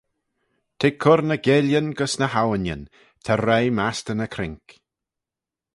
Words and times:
T'eh 0.77 0.95
cur 1.01 1.21
ny 1.27 1.37
geillyn 1.45 1.89
gys 1.97 2.13
ny 2.19 2.27
awinyn: 2.41 2.81
ta 3.23 3.33
roie 3.35 3.69
mastey 3.77 4.15
ny 4.17 4.27
croink. 4.33 4.67